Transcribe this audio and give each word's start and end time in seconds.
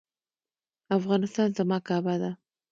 افغانستان 0.97 1.47
زما 1.57 1.77
کعبه 1.87 2.15
ده؟ 2.21 2.31